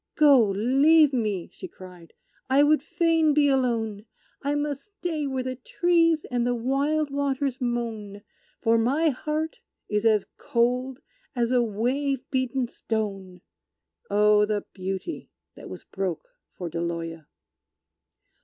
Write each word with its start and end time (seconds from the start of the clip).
"Go 0.15 0.47
leave 0.49 1.13
me!" 1.13 1.47
she 1.53 1.67
cried. 1.67 2.13
"I 2.49 2.63
would 2.63 2.81
fain 2.81 3.35
be 3.35 3.47
alone; 3.49 4.07
I 4.41 4.55
must 4.55 4.85
stay 4.85 5.27
where 5.27 5.43
the 5.43 5.57
trees 5.57 6.25
and 6.31 6.43
the 6.43 6.55
wild 6.55 7.11
waters 7.11 7.61
moan; 7.61 8.23
For 8.61 8.79
my 8.79 9.09
heart 9.09 9.59
is 9.87 10.03
as 10.03 10.25
cold 10.37 11.01
as 11.35 11.51
a 11.51 11.61
wave 11.61 12.27
beaten 12.31 12.67
stone." 12.67 13.41
Oh, 14.09 14.43
the 14.45 14.65
Beauty 14.73 15.29
that 15.53 15.69
was 15.69 15.83
broke 15.83 16.29
for 16.57 16.67
Deloya! 16.67 17.27